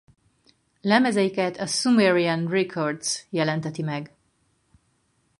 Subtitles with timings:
[0.81, 4.13] Lemezeiket a Sumerian Records jelenteti meg.